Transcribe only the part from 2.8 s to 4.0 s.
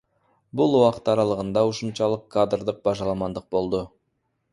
башаламандык болду.